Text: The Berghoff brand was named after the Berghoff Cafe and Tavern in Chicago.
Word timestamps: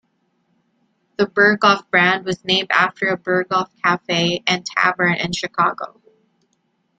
The 1.17 1.27
Berghoff 1.27 1.87
brand 1.91 2.25
was 2.25 2.43
named 2.43 2.69
after 2.71 3.11
the 3.11 3.17
Berghoff 3.17 3.67
Cafe 3.83 4.41
and 4.47 4.65
Tavern 4.65 5.13
in 5.13 5.31
Chicago. 5.31 6.01